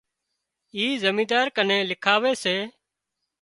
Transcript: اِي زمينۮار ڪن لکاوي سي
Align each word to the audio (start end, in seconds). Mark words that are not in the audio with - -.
اِي 0.75 0.85
زمينۮار 1.03 1.47
ڪن 1.55 1.69
لکاوي 1.89 2.33
سي 2.43 2.55